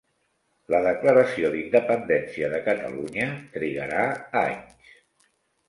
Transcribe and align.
La 0.75 0.79
declaració 0.87 1.51
d'independència 1.57 2.49
de 2.55 2.63
Catalunya 2.69 3.29
trigarà 3.61 4.09
anys. 4.45 4.93